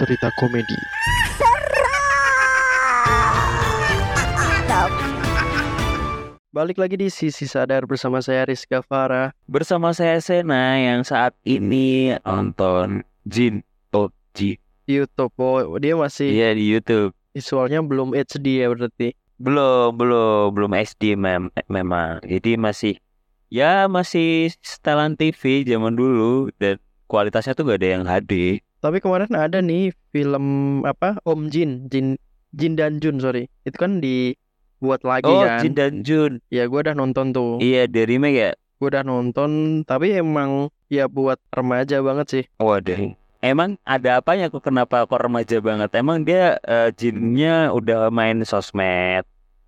[0.00, 0.80] cerita komedi.
[6.50, 9.36] Balik lagi di Sisi Sadar bersama saya Rizka Farah.
[9.44, 13.60] Bersama saya Sena yang saat ini nonton Jin
[13.92, 14.56] Toji.
[14.88, 17.12] YouTube, oh, dia masih Iya di YouTube.
[17.36, 19.12] visualnya belum HD ya berarti.
[19.36, 22.24] Belum, belum, belum SD mem memang.
[22.24, 22.96] Jadi masih
[23.52, 28.64] ya masih setelan TV zaman dulu dan kualitasnya tuh gak ada yang HD.
[28.80, 30.44] Tapi kemarin ada nih film
[30.82, 32.16] apa Om Jin, Jin
[32.50, 33.46] Jin dan Jun sorry.
[33.62, 35.60] Itu kan dibuat lagi Oh, kan.
[35.60, 36.40] Jin dan Jun.
[36.48, 37.60] Ya gue udah nonton tuh.
[37.60, 38.50] Iya, dari remake ya.
[38.76, 39.50] Gue udah nonton,
[39.84, 42.44] tapi emang ya buat remaja banget sih.
[42.56, 43.12] Waduh.
[43.40, 45.92] Emang ada apanya kok kenapa kok remaja banget?
[45.94, 49.24] Emang dia eh, jinnya udah main sosmed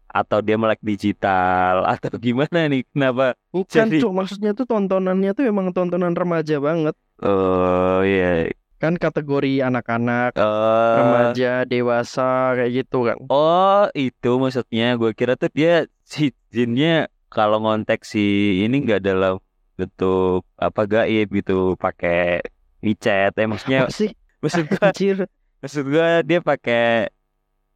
[0.09, 2.89] atau dia melek digital atau gimana nih?
[2.89, 3.37] Kenapa?
[3.49, 6.97] Bukan Jadi- Cuk, maksudnya tuh tontonannya tuh emang tontonan remaja banget.
[7.21, 8.49] Oh iya.
[8.83, 13.19] Kan kategori anak-anak, Eh, remaja, dewasa kayak gitu kan.
[13.31, 14.99] oh itu maksudnya.
[14.99, 18.19] Gue kira tuh dia si jinnya kalau ngontek si
[18.61, 19.39] ini nggak dalam
[19.73, 22.43] bentuk apa gaib gitu pakai
[22.83, 24.11] WeChat ya maksudnya Apa sih?
[24.43, 25.17] maksud gua Anjir.
[25.63, 27.09] maksud gua dia pakai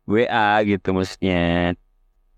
[0.04, 1.72] WA gitu maksudnya.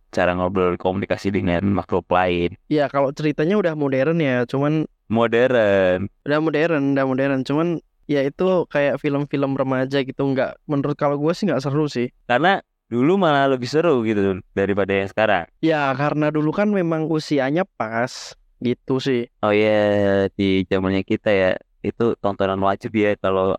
[0.08, 2.56] Cara ngobrol komunikasi dengan makhluk lain.
[2.68, 6.08] Ya kalau ceritanya udah modern ya, cuman modern.
[6.24, 7.68] Udah modern, udah modern, cuman
[8.08, 12.08] ya itu kayak film-film remaja gitu nggak menurut kalau gue sih nggak seru sih.
[12.24, 17.68] karena dulu malah lebih seru gitu daripada yang sekarang Ya karena dulu kan memang usianya
[17.68, 19.28] pas gitu sih.
[19.44, 21.50] oh ya di zamannya kita ya
[21.84, 23.54] itu tontonan wajib ya kalau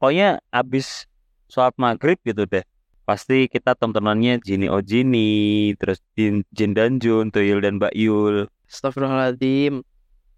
[0.00, 1.04] pokoknya abis
[1.46, 2.64] sholat maghrib gitu deh
[3.04, 8.48] pasti kita tontonannya Jini Oh Jini terus Jin, Jin dan Jun Tuyul dan Mbak Yul
[8.72, 9.84] Astagfirullahaladzim.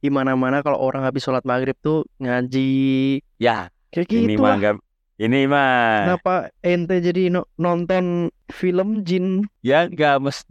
[0.05, 2.69] Di mana-mana kalau orang habis sholat maghrib tuh ngaji
[3.45, 4.57] ya kayak ini gitu mah
[5.15, 6.35] ini mah Kenapa
[6.65, 9.47] ente jadi no- nonton film jin?
[9.63, 10.43] Ya enggak mas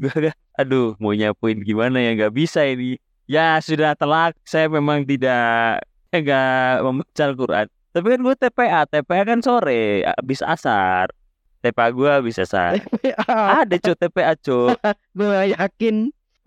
[0.56, 2.16] Aduh mau nyapuin gimana ya?
[2.16, 2.96] Nggak bisa ini.
[3.28, 4.40] Ya sudah telak.
[4.48, 5.84] Saya memang tidak
[6.14, 11.12] Enggak membaca Al-Quran Tapi kan gue TPA TPA kan sore Habis asar.
[11.59, 12.80] TPA gue habis asar.
[13.28, 14.76] Ada cuy TPA cuy
[15.18, 15.96] gue yakin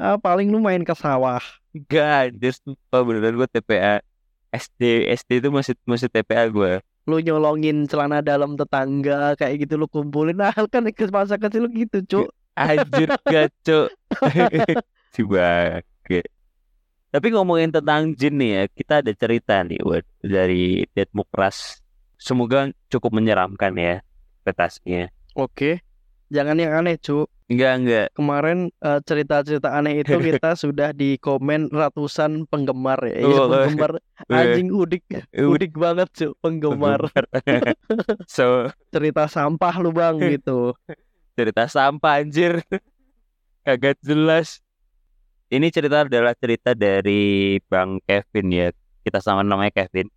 [0.00, 1.40] ah, paling lu main ke sawah.
[1.76, 2.52] Enggak anjir.
[2.56, 4.00] Sumpah beneran gue TPA
[4.54, 9.86] SD SD itu masih masih TPA gue Lu nyolongin celana dalam tetangga kayak gitu lu
[9.86, 10.34] kumpulin.
[10.34, 12.26] Nah kan ke masa kecil lu gitu, Cuk.
[12.56, 13.86] Anjir gak cuy
[15.12, 15.80] Coba
[17.12, 21.84] Tapi ngomongin tentang jin nih ya Kita ada cerita nih buat Dari Dead Mukras
[22.16, 24.00] Semoga cukup menyeramkan ya
[24.40, 25.84] Petasinya Oke.
[26.32, 27.28] Jangan yang aneh, Cuk.
[27.46, 33.22] Enggak enggak Kemarin eh, cerita-cerita aneh itu kita sudah di komen ratusan penggemar ya.
[33.22, 33.92] Iya, Oh, penggemar
[34.34, 35.06] anjing udik.
[35.30, 35.46] Udik.
[35.46, 37.06] Udik banget, Cuk, penggemar.
[38.26, 40.74] So Cerita sampah lu, Bang, gitu.
[41.36, 42.64] cerita sampah anjir
[43.62, 44.62] Kagak jelas
[45.46, 48.68] Ini cerita adalah cerita dari Bang Kevin ya
[49.04, 50.08] Kita sama namanya Kevin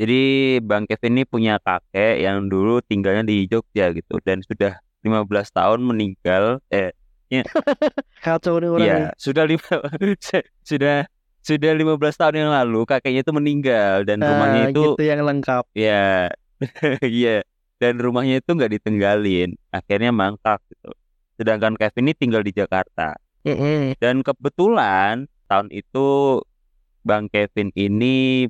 [0.00, 0.22] Jadi
[0.64, 5.80] Bang Kevin ini punya kakek yang dulu tinggalnya di Jogja gitu Dan sudah 15 tahun
[5.82, 6.92] meninggal Eh
[8.22, 9.06] Kacau nih orang Iya, nih.
[9.18, 9.66] sudah lima
[10.70, 10.96] sudah
[11.42, 15.64] sudah 15 tahun yang lalu kakeknya itu meninggal dan rumahnya Ah, itu gitu yang lengkap.
[15.74, 16.30] ya
[17.02, 17.42] iya
[17.76, 20.90] dan rumahnya itu nggak ditinggalin akhirnya mangkrak gitu.
[21.36, 23.14] Sedangkan Kevin ini tinggal di Jakarta
[23.98, 26.40] dan kebetulan tahun itu
[27.02, 28.46] Bang Kevin ini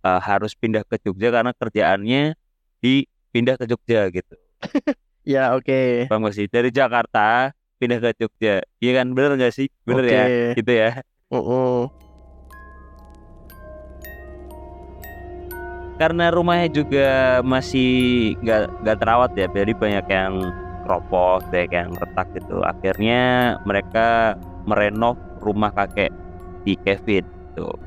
[0.00, 2.38] eh, harus pindah ke Jogja karena kerjaannya
[2.78, 4.34] dipindah ke Jogja gitu.
[5.24, 6.06] Ya, oke.
[6.12, 8.60] Bang masih dari Jakarta pindah ke Jogja.
[8.80, 9.72] Iya kan bener nggak sih?
[9.88, 10.24] Bener ya?
[10.28, 10.60] Oke.
[10.60, 10.90] Gitu ya.
[11.32, 12.04] Mm-mm.
[15.94, 17.90] karena rumahnya juga masih
[18.42, 20.34] nggak nggak terawat ya jadi banyak yang
[20.84, 23.22] keropos banyak yang retak gitu akhirnya
[23.62, 24.34] mereka
[24.66, 26.10] merenov rumah kakek
[26.66, 27.24] di Kevin
[27.54, 27.78] tuh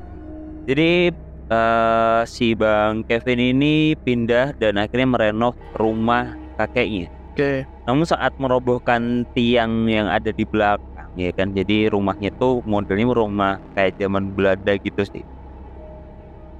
[0.64, 1.12] jadi
[1.52, 7.70] eh, si bang Kevin ini pindah dan akhirnya merenov rumah kakeknya Oke.
[7.86, 13.62] namun saat merobohkan tiang yang ada di belakang ya kan jadi rumahnya tuh modelnya rumah
[13.78, 15.22] kayak zaman Belanda gitu sih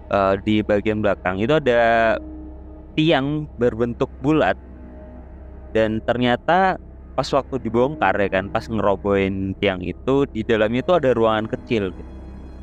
[0.08, 2.16] Eh, di bagian belakang itu ada
[2.96, 4.56] tiang berbentuk bulat
[5.76, 6.80] dan ternyata
[7.12, 11.92] pas waktu dibongkar ya kan pas ngerobohin tiang itu di dalamnya itu ada ruangan kecil
[11.92, 12.08] gitu.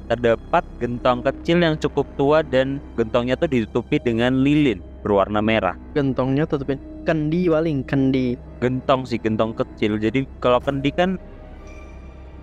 [0.10, 6.50] terdapat gentong kecil yang cukup tua dan gentongnya tuh ditutupi dengan lilin berwarna merah Gentongnya
[6.50, 8.34] tutupin kendi paling kendi.
[8.60, 11.22] gentong sih gentong kecil jadi kalau kendi kan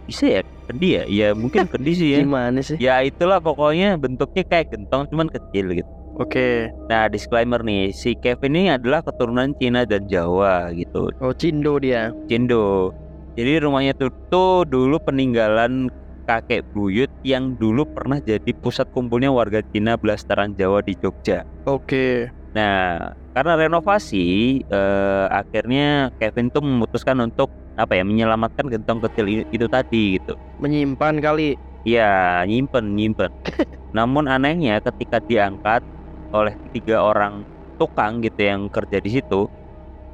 [0.07, 2.77] bisa ya kendi ya ya mungkin kendi sih ya Gimana sih?
[2.79, 6.69] ya itulah pokoknya bentuknya kayak gentong cuman kecil gitu Oke.
[6.93, 11.09] Nah, disclaimer nih, si Kevin ini adalah keturunan Cina dan Jawa gitu.
[11.25, 12.13] Oh, Cindo dia.
[12.29, 12.93] Cindo.
[13.33, 15.89] Jadi rumahnya tuh, tuh dulu peninggalan
[16.29, 21.49] kakek buyut yang dulu pernah jadi pusat kumpulnya warga Cina belasteran Jawa di Jogja.
[21.65, 22.29] Oke.
[22.53, 29.67] Nah, karena renovasi, eh, akhirnya Kevin tuh memutuskan untuk apa ya menyelamatkan gentong kecil itu
[29.73, 30.37] tadi gitu.
[30.61, 31.57] Menyimpan kali.
[31.83, 33.33] Ya, nyimpen, nyimpen.
[33.97, 35.83] Namun anehnya ketika diangkat
[36.31, 37.43] oleh tiga orang
[37.81, 39.51] tukang gitu yang kerja di situ,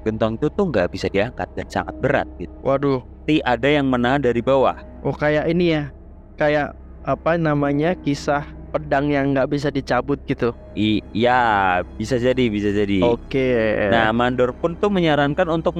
[0.07, 2.55] gentong itu tuh nggak bisa diangkat dan sangat berat gitu.
[2.65, 3.05] Waduh.
[3.29, 4.81] Tapi ada yang menahan dari bawah.
[5.05, 5.93] Oh, kayak ini ya.
[6.41, 6.73] Kayak
[7.05, 7.93] apa namanya?
[7.93, 10.53] Kisah pedang yang nggak bisa dicabut gitu.
[10.77, 13.03] I, ya, bisa jadi, bisa jadi.
[13.03, 13.49] Oke.
[13.89, 15.75] Nah, mandor pun tuh menyarankan untuk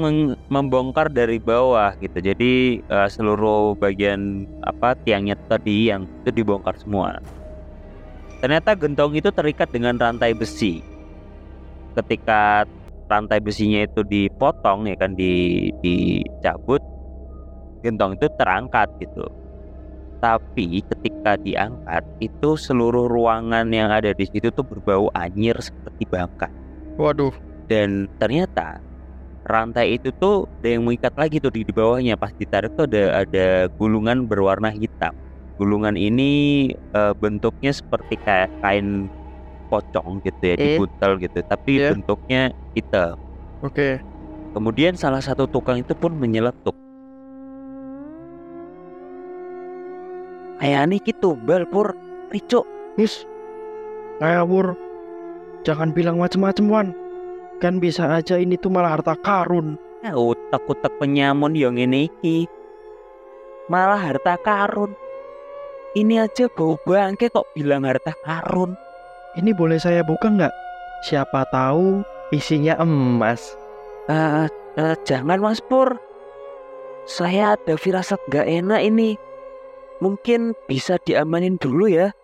[0.49, 2.19] membongkar dari bawah gitu.
[2.19, 7.21] Jadi eh, seluruh bagian apa tiangnya tadi yang itu dibongkar semua.
[8.39, 10.81] Ternyata gentong itu terikat dengan rantai besi.
[11.99, 12.63] Ketika
[13.11, 16.79] rantai besinya itu dipotong ya kan di dicabut,
[17.83, 19.27] gentong itu terangkat gitu.
[20.19, 26.51] Tapi ketika diangkat itu seluruh ruangan yang ada di situ tuh berbau anyir seperti bangkai
[26.99, 27.31] Waduh.
[27.71, 28.83] dan ternyata
[29.47, 33.23] rantai itu tuh ada yang mengikat lagi tuh di, di bawahnya pas ditarik tuh ada
[33.23, 33.47] ada
[33.79, 35.15] gulungan berwarna hitam
[35.55, 39.07] gulungan ini eh, bentuknya seperti kayak kain
[39.71, 40.75] pocong gitu ya Eh.
[40.75, 41.95] dibuntel gitu tapi Iya.
[41.95, 42.43] bentuknya
[42.75, 43.15] hitam
[43.63, 44.03] Oke.
[44.51, 46.75] kemudian salah satu tukang itu pun menyeletuk
[50.59, 51.95] kayak aneh gitu bal pur
[52.35, 52.67] rico
[52.99, 53.23] Wis.
[54.19, 54.75] Ngawur.
[55.63, 56.91] Jangan bilang macem-macem, Wan.
[57.63, 59.79] Kan bisa aja ini tuh malah harta karun.
[60.03, 62.51] Ya utak-utak penyamun yang ini iki.
[63.71, 64.99] Malah harta karun.
[65.95, 68.75] Ini aja bau bangke kok bilang harta karun.
[69.39, 70.55] Ini boleh saya buka nggak?
[71.07, 72.03] Siapa tahu
[72.35, 73.55] isinya emas.
[74.11, 75.95] Eh, eh, jangan Mas Pur.
[77.07, 79.15] Saya ada firasat gak enak ini.
[79.99, 82.15] Mungkin bisa diamanin dulu ya.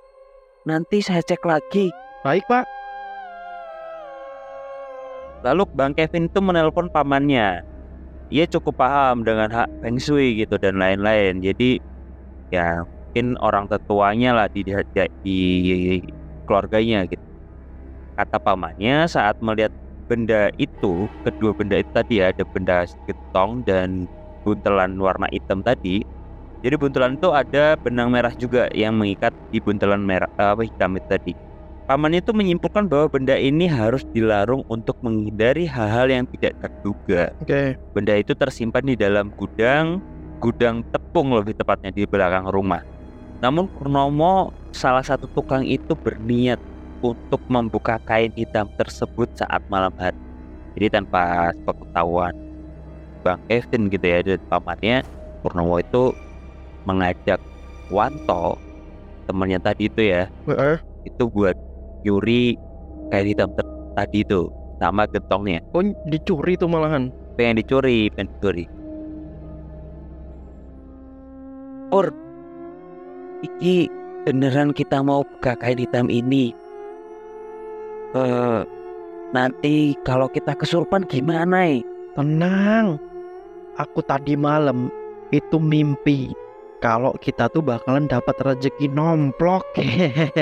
[0.63, 1.91] Nanti saya cek lagi.
[2.23, 2.65] Baik, Pak.
[5.45, 7.61] Lalu Bang Kevin itu menelpon pamannya.
[8.33, 11.45] Ia cukup paham dengan hak feng shui gitu dan lain-lain.
[11.45, 11.77] Jadi
[12.49, 14.73] ya mungkin orang tetuanya lah di, di,
[15.21, 15.39] di
[16.49, 17.21] keluarganya gitu.
[18.17, 19.75] Kata pamannya saat melihat
[20.07, 24.07] benda itu, kedua benda itu tadi ya, ada benda getong dan
[24.47, 26.14] buntelan warna hitam tadi.
[26.65, 31.05] Jadi buntelan itu ada benang merah juga yang mengikat di buntelan merah apa hitam itu
[31.05, 31.33] tadi.
[31.85, 37.37] Paman itu menyimpulkan bahwa benda ini harus dilarung untuk menghindari hal-hal yang tidak terduga.
[37.45, 37.77] Oke.
[37.93, 40.01] Benda itu tersimpan di dalam gudang,
[40.41, 42.81] gudang tepung lebih tepatnya di belakang rumah.
[43.45, 46.57] Namun Purnomo, salah satu tukang itu berniat
[47.05, 50.17] untuk membuka kain hitam tersebut saat malam hari.
[50.81, 52.33] Jadi tanpa pengetahuan
[53.21, 55.05] Bang Kevin gitu ya dan pamannya,
[55.45, 56.17] Purnomo itu
[56.85, 57.41] mengajak
[57.93, 58.57] Wanto
[59.29, 60.77] temannya tadi itu ya Heeh.
[61.05, 61.57] itu buat
[62.05, 62.57] nyuri
[63.13, 63.53] kain hitam
[63.97, 64.49] tadi itu
[64.81, 67.09] sama gentongnya Oh, dicuri tuh malahan.
[67.37, 68.65] pengen dicuri pengen dicuri
[71.89, 72.11] Pur
[73.45, 73.87] iki
[74.25, 76.51] beneran kita mau buka kain hitam ini
[78.17, 78.61] eh
[79.35, 81.83] nanti kalau kita kesurupan gimana eh?
[82.15, 82.95] Tenang.
[83.75, 84.87] Aku tadi malam
[85.35, 86.31] itu mimpi
[86.85, 89.65] kalau kita tuh bakalan dapat rezeki nomplok.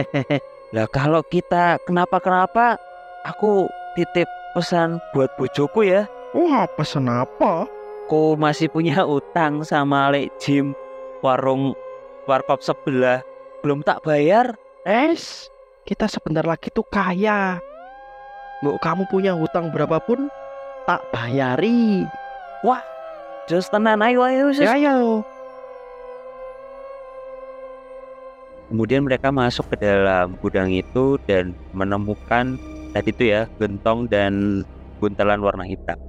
[0.74, 2.82] Lah kalau kita kenapa-kenapa
[3.22, 4.26] aku titip
[4.58, 7.68] pesan buat bojoku ya Wah, pesen apa?
[8.08, 10.72] Aku masih punya utang sama Lek Jim
[11.20, 11.76] warung
[12.24, 13.20] warkop sebelah
[13.60, 15.46] belum tak bayar Es,
[15.86, 17.62] kita sebentar lagi tuh kaya.
[18.66, 20.26] Mau kamu punya hutang berapapun,
[20.90, 22.02] tak bayari.
[23.46, 24.66] Just tenan ayo ayo sis.
[24.66, 25.26] Ya, ayo.
[28.72, 32.56] Kemudian mereka masuk ke dalam gudang itu dan menemukan
[32.96, 34.64] tadi itu ya gentong dan
[34.96, 36.00] buntelan warna hitam.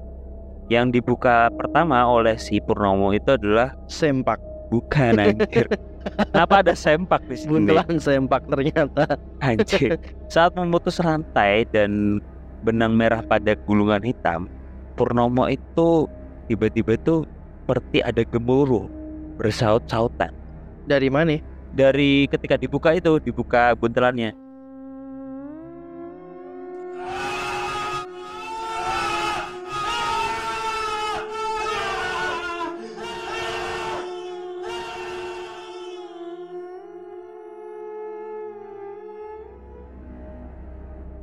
[0.72, 4.40] Yang dibuka pertama oleh si Purnomo itu adalah Sempak.
[4.72, 5.68] bukan anjir.
[6.32, 7.52] Kenapa ada sempak di sini?
[7.52, 9.20] Buntelan sempak ternyata.
[9.44, 10.00] Anjir.
[10.32, 12.24] Saat memutus rantai dan
[12.64, 14.48] benang merah pada gulungan hitam,
[14.96, 16.08] Purnomo itu
[16.48, 17.28] tiba-tiba tuh
[17.68, 18.88] seperti ada gemuruh
[19.36, 20.32] bersaut-sautan.
[20.88, 21.53] Dari mana?
[21.74, 24.44] Dari ketika dibuka itu, dibuka buntelannya.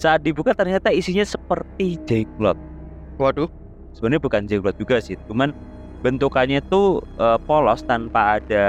[0.00, 2.56] saat dibuka ternyata isinya seperti jenglot.
[3.20, 3.52] Waduh.
[3.92, 5.52] Sebenarnya bukan jenglot juga sih, cuman
[6.00, 8.64] bentukannya tuh eh, polos tanpa ada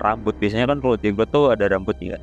[0.00, 0.34] rambut.
[0.38, 2.16] Biasanya kan kalau jenglot tuh ada rambutnya.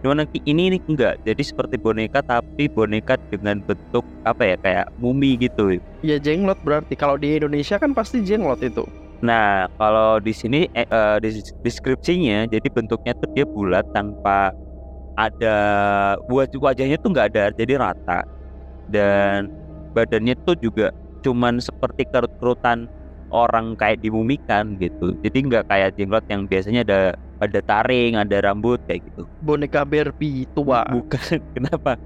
[0.00, 1.20] Cuman nanti ini ini enggak.
[1.24, 5.76] Jadi seperti boneka tapi boneka dengan bentuk apa ya kayak mumi gitu.
[6.00, 6.96] Ya jenglot berarti.
[6.96, 8.84] Kalau di Indonesia kan pasti jenglot itu.
[9.20, 14.56] Nah, kalau di sini eh, eh, dis- deskripsinya jadi bentuknya tuh dia bulat tanpa
[15.12, 15.56] ada
[16.32, 18.24] waj- wajahnya tuh nggak ada, jadi rata.
[18.88, 19.52] Dan
[19.92, 20.88] badannya tuh juga
[21.20, 22.88] cuman seperti kerut-kerutan
[23.30, 25.14] orang kayak dimumikan gitu.
[25.22, 27.00] Jadi nggak kayak jenglot yang biasanya ada
[27.40, 29.24] ada taring, ada rambut kayak gitu.
[29.40, 30.84] Boneka Barbie tua.
[30.86, 31.96] Bukan kenapa?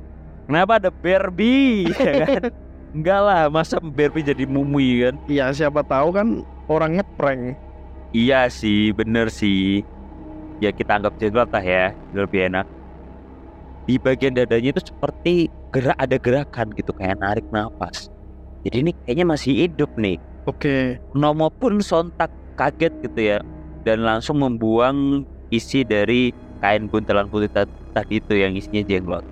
[0.45, 1.89] Kenapa ada Barbie?
[1.99, 2.53] ya kan?
[2.95, 5.19] Enggak lah, masa Barbie jadi mumui kan?
[5.27, 7.59] Iya siapa tahu kan orang ngeprank.
[8.15, 9.83] Iya sih, bener sih.
[10.63, 12.67] Ya kita anggap jenglot lah ya, lebih enak.
[13.85, 18.09] Di bagian dadanya itu seperti gerak ada gerakan gitu kayak narik nafas.
[18.65, 20.17] Jadi ini kayaknya masih hidup nih.
[20.45, 21.01] Oke.
[21.17, 22.29] Nomo pun sontak
[22.61, 23.39] kaget gitu ya
[23.89, 29.25] dan langsung membuang isi dari kain buntelan putih ta- tadi itu yang isinya jenglot.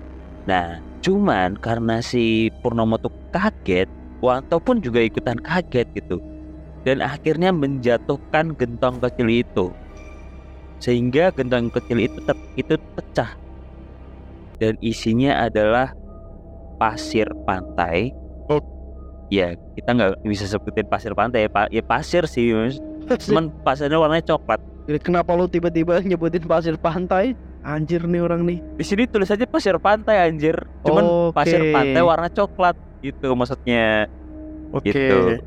[0.49, 3.89] Nah, cuman karena si Purnomo tuh kaget,
[4.23, 6.23] Wanto pun juga ikutan kaget gitu.
[6.87, 9.65] Dan akhirnya menjatuhkan gentong kecil itu.
[10.79, 13.35] Sehingga gentong kecil itu ter- itu pecah.
[14.63, 15.91] Dan isinya adalah
[16.79, 18.15] pasir pantai.
[18.47, 18.72] Oh.
[19.33, 24.37] Ya, kita nggak bisa sebutin pasir pantai ya, pa- ya pasir sih, cuman pasirnya warnanya
[24.37, 24.61] coklat.
[25.01, 27.33] Kenapa lu tiba-tiba nyebutin pasir pantai?
[27.65, 28.59] Anjir nih orang nih.
[28.77, 30.53] Di sini tulis aja pasir pantai anjir.
[30.85, 31.33] Cuman Oke.
[31.33, 34.05] pasir pantai warna coklat gitu maksudnya.
[34.75, 34.91] Oke.
[34.91, 35.39] Gitu.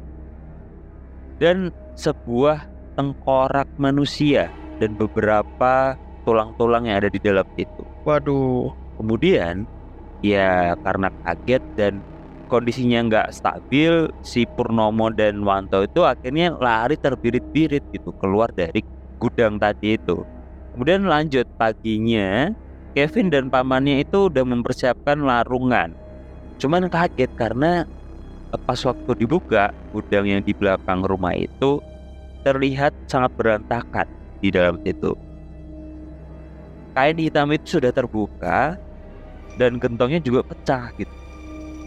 [1.36, 2.64] Dan sebuah
[2.96, 4.48] tengkorak manusia
[4.80, 7.84] dan beberapa tulang-tulang yang ada di dalam itu.
[8.08, 8.72] Waduh.
[8.96, 9.68] Kemudian
[10.24, 12.00] ya karena kaget dan
[12.46, 18.80] kondisinya nggak stabil, si Purnomo dan Wanto itu akhirnya lari terbirit-birit gitu keluar dari
[19.18, 20.22] gudang tadi itu.
[20.72, 22.50] Kemudian lanjut paginya,
[22.94, 25.92] Kevin dan pamannya itu udah mempersiapkan larungan.
[26.56, 27.84] Cuman kaget karena
[28.54, 31.82] eh, pas waktu dibuka gudang yang di belakang rumah itu
[32.46, 34.06] terlihat sangat berantakan
[34.38, 35.12] di dalam situ.
[36.96, 38.78] Kain hitam itu sudah terbuka
[39.60, 41.25] dan gentongnya juga pecah gitu.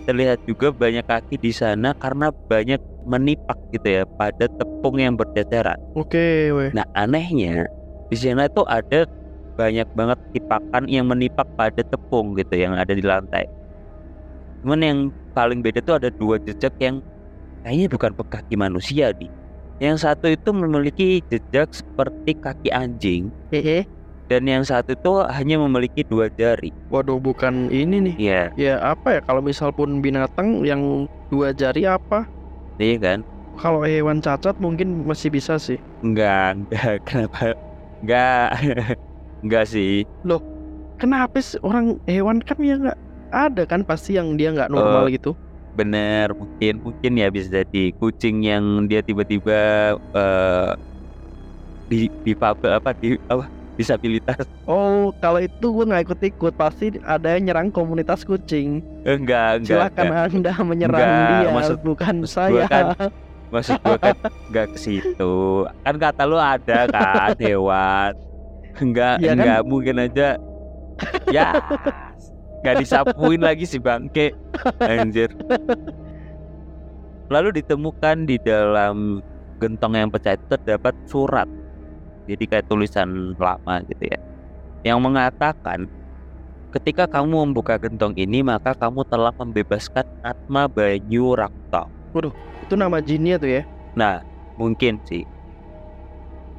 [0.10, 5.78] Terlihat juga banyak kaki di sana karena banyak menipak gitu ya pada tepung yang berceceran.
[5.94, 6.74] Oke, weh.
[6.74, 7.70] Nah anehnya
[8.10, 9.06] di sana itu ada
[9.54, 13.46] banyak banget tipakan yang menipak pada tepung gitu yang ada di lantai.
[14.66, 15.00] Cuman yang
[15.38, 17.06] paling beda tuh ada dua jejak yang
[17.62, 19.30] kayaknya bukan kaki manusia nih.
[19.78, 23.86] Yang satu itu memiliki jejak seperti kaki anjing Hehe.
[24.30, 26.70] Dan yang satu itu hanya memiliki dua jari.
[26.94, 28.16] Waduh, bukan ini nih.
[28.22, 32.30] Iya, Ya apa ya kalau misal pun binatang yang dua jari apa?
[32.80, 33.20] iya kan?
[33.60, 35.82] Kalau hewan cacat mungkin masih bisa sih.
[36.00, 37.40] Enggak, enggak, kenapa?
[38.00, 38.48] Enggak,
[39.44, 40.06] enggak sih.
[41.00, 42.98] Kenapa sih orang hewan kan ya nggak
[43.32, 45.32] ada kan pasti yang dia nggak normal gitu.
[45.72, 50.72] Bener, mungkin mungkin ya bisa jadi kucing yang dia tiba-tiba eh
[51.90, 54.44] di di apa di apa disabilitas.
[54.68, 58.84] Oh, kalau itu gue nggak ikut-ikut pasti ada yang nyerang komunitas kucing.
[59.02, 59.96] Enggak, enggak.
[59.96, 60.28] Silakan enggak.
[60.30, 62.64] anda menyerang Enggak, dia, maksud- bukan maksud gua saya.
[62.68, 63.14] kan-
[63.50, 65.34] Maksud gua kan enggak ke situ.
[65.82, 68.12] Kan kata lu ada kan hewan.
[68.78, 69.34] Enggak, kan?
[69.34, 70.30] enggak mungkin aja.
[71.28, 71.50] Ya.
[72.60, 74.36] Enggak disapuin lagi si bangke.
[74.78, 75.32] Anjir.
[77.30, 79.24] Lalu ditemukan di dalam
[79.58, 81.48] gentong yang pecah itu terdapat surat.
[82.30, 84.20] Jadi kayak tulisan lama gitu ya.
[84.86, 85.90] Yang mengatakan
[86.70, 91.90] ketika kamu membuka gentong ini maka kamu telah membebaskan Atma Banyu Rakta.
[92.62, 93.64] Itu nama jinnya tuh ya.
[93.98, 94.22] Nah,
[94.62, 95.26] mungkin sih.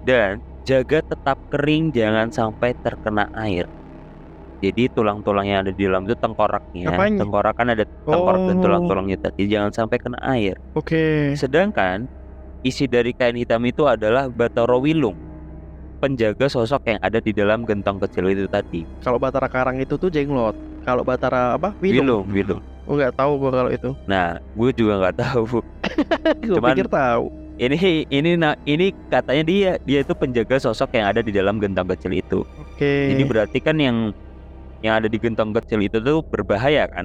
[0.03, 3.71] Dan jaga tetap kering jangan sampai terkena air.
[4.61, 6.93] Jadi tulang-tulang yang ada di dalam itu tengkoraknya.
[6.93, 7.25] Apanya?
[7.25, 8.62] Tengkorak kan ada tengkorak dan Oh.
[8.69, 10.61] tulang-tulangnya tadi jangan sampai kena air.
[10.77, 11.33] Oke.
[11.33, 12.05] Sedangkan
[12.61, 15.17] isi dari kain hitam itu adalah Batara Wilung,
[16.00, 18.88] penjaga sosok yang ada di dalam gentong kecil itu tadi.
[19.04, 20.57] Kalau Batara Karang itu tuh jenglot.
[20.83, 21.76] Kalau Batara apa?
[21.85, 22.25] Wilung.
[22.33, 22.64] Wilung.
[22.88, 23.90] Oh nggak tahu gue kalau itu.
[24.09, 25.42] Nah, gue juga nggak tahu.
[26.42, 27.30] Gue Cuman- pikir tahu.
[27.61, 31.92] Ini ini nah ini katanya dia dia itu penjaga sosok yang ada di dalam gentong
[31.92, 32.40] kecil itu.
[32.57, 33.12] Oke.
[33.12, 34.16] Jadi berarti kan yang
[34.80, 37.04] yang ada di gentong kecil itu tuh berbahaya kan.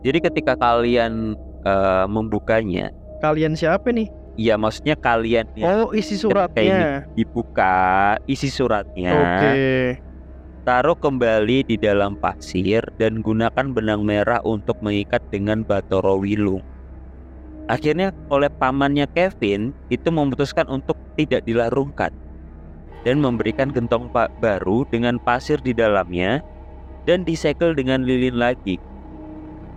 [0.00, 1.36] Jadi ketika kalian
[1.68, 2.88] eh, membukanya,
[3.20, 4.08] Kalian siapa nih?
[4.36, 7.08] Ya maksudnya kalian ya, Oh isi suratnya.
[7.16, 9.12] dibuka isi suratnya.
[9.16, 9.52] Oke.
[10.66, 16.62] Taruh kembali di dalam pasir dan gunakan benang merah untuk mengikat dengan batoro wilung.
[17.66, 22.14] Akhirnya oleh pamannya Kevin itu memutuskan untuk tidak dilarungkan
[23.02, 26.42] dan memberikan gentong pak baru dengan pasir di dalamnya
[27.06, 28.78] dan disegel dengan lilin lagi.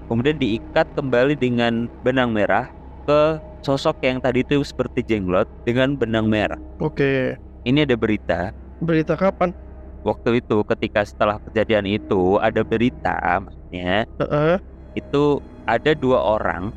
[0.09, 2.65] Kemudian diikat kembali dengan benang merah
[3.05, 6.59] ke sosok yang tadi itu seperti jenglot dengan benang merah.
[6.79, 7.35] Oke.
[7.67, 9.51] Ini ada berita Berita kapan?
[10.07, 14.55] waktu itu ketika setelah kejadian itu ada berita maksudnya Heeh.
[14.95, 16.71] itu ada dua orang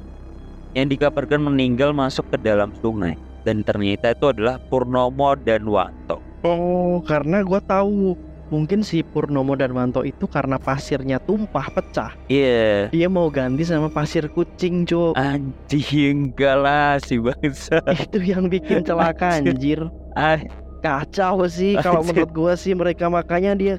[0.74, 3.14] yang dikabarkan meninggal masuk ke dalam sungai
[3.46, 6.18] dan ternyata itu adalah Purnomo dan Wanto.
[6.42, 8.18] Oh, karena gua tahu
[8.52, 12.12] mungkin si Purnomo dan Wanto itu karena pasirnya tumpah pecah.
[12.28, 12.92] Iya.
[12.92, 15.16] Dia mau ganti sama pasir kucing, Cuk.
[15.16, 17.80] Anjing enggak lah si bangsa.
[18.04, 19.88] itu yang bikin celaka anjir.
[20.12, 20.36] Ah,
[20.82, 23.74] Kacau sih kalau menurut gua sih mereka makanya dia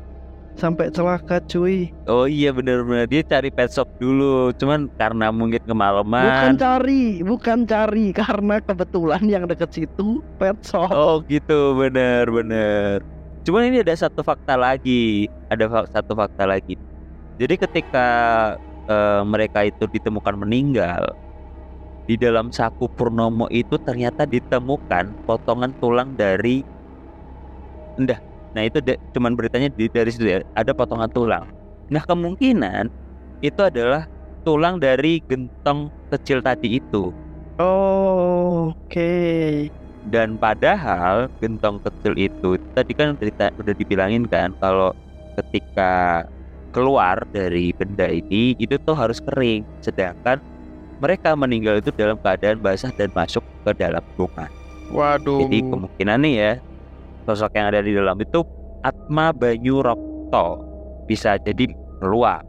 [0.53, 1.89] sampai celaka, cuy.
[2.05, 6.53] oh iya bener-bener dia cari pet shop dulu, cuman karena mungkin Bukan kemalaman.
[6.61, 10.93] cari, bukan cari karena kebetulan yang deket situ pet shop.
[10.93, 13.01] Oh gitu, bener-bener.
[13.43, 16.79] Cuman ini ada satu fakta lagi, ada satu fakta lagi.
[17.35, 18.07] Jadi ketika
[18.87, 21.11] eh, mereka itu ditemukan meninggal,
[22.07, 26.63] di dalam saku Purnomo itu ternyata ditemukan potongan tulang dari
[27.99, 28.19] endah.
[28.53, 28.79] Nah itu
[29.15, 31.47] cuman beritanya di, dari situ ya, ada potongan tulang.
[31.91, 32.87] Nah kemungkinan
[33.43, 34.07] itu adalah
[34.47, 37.11] tulang dari gentong kecil tadi itu.
[37.59, 39.82] Oh, Oke.
[40.09, 44.91] Dan padahal gentong kecil itu tadi kan cerita udah dibilangin kan kalau
[45.39, 46.27] ketika
[46.75, 49.63] keluar dari benda ini itu tuh harus kering.
[49.79, 50.43] Sedangkan
[50.99, 54.51] mereka meninggal itu dalam keadaan basah dan masuk ke dalam bunga.
[54.91, 55.47] Waduh.
[55.47, 56.51] Jadi kemungkinan nih ya
[57.23, 58.43] sosok yang ada di dalam itu
[58.83, 60.59] Atma Banyu Rokto
[61.07, 61.71] bisa jadi
[62.03, 62.43] keluar.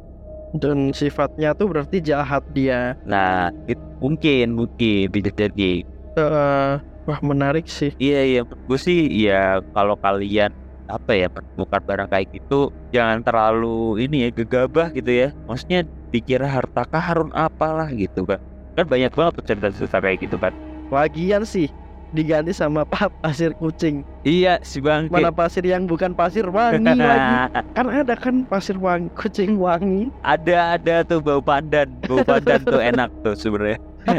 [0.54, 2.94] Dan sifatnya tuh berarti jahat dia.
[3.06, 5.82] Nah, itu mungkin mungkin bisa jadi.
[6.14, 6.72] Eh,
[7.08, 7.92] wah menarik sih.
[8.00, 10.52] Iya iya, gue sih ya kalau kalian
[10.84, 15.28] apa ya menemukan barang kayak gitu jangan terlalu ini ya gegabah gitu ya.
[15.48, 18.40] Maksudnya dikira harta karun apalah gitu kan.
[18.74, 20.52] Kan banyak banget cerita-cerita kayak gitu kan.
[20.92, 21.68] Lagian sih
[22.14, 24.04] diganti sama pa- pasir kucing.
[24.24, 25.10] Iya si bang.
[25.10, 27.34] Mana pasir yang bukan pasir wangi lagi.
[27.74, 30.08] Kan ada kan pasir wangi, kucing wangi.
[30.22, 33.78] ada ada tuh bau pandan, bau pandan tuh enak tuh sebenarnya.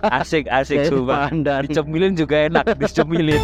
[0.09, 1.65] Asik asik pandan.
[1.69, 3.41] Dicemilin juga enak, dicemilin.